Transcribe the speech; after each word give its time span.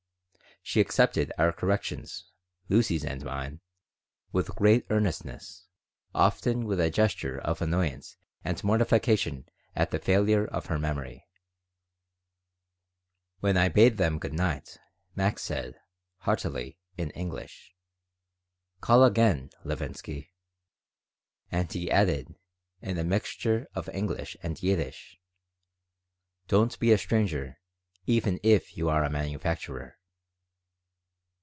She 0.63 0.79
accepted 0.79 1.33
our 1.39 1.51
corrections, 1.51 2.27
Lucy's 2.69 3.03
and 3.03 3.25
mine, 3.25 3.61
with 4.31 4.55
great 4.55 4.85
earnestness, 4.91 5.65
often 6.13 6.65
with 6.65 6.79
a 6.79 6.91
gesture 6.91 7.39
of 7.39 7.63
annoyance 7.63 8.15
and 8.43 8.63
mortification 8.63 9.49
at 9.75 9.89
the 9.89 9.97
failure 9.97 10.45
of 10.45 10.67
her 10.67 10.77
memory 10.77 11.25
When 13.39 13.57
I 13.57 13.69
bade 13.69 13.97
them 13.97 14.19
good 14.19 14.35
night 14.35 14.77
Max 15.15 15.41
said, 15.41 15.79
heartily, 16.19 16.77
in 16.95 17.09
English, 17.11 17.73
"Call 18.81 19.03
again, 19.03 19.49
Levinsky." 19.65 20.29
And 21.51 21.73
he 21.73 21.89
added, 21.89 22.35
in 22.83 22.99
a 22.99 23.03
mixture 23.03 23.67
of 23.73 23.89
English 23.89 24.37
and 24.43 24.61
Yiddish, 24.61 25.17
"Don't 26.47 26.77
be 26.77 26.91
a 26.91 26.99
stranger, 26.99 27.57
even 28.05 28.39
if 28.43 28.77
you 28.77 28.89
are 28.89 29.03
a 29.03 29.09
manufacturer." 29.09 29.97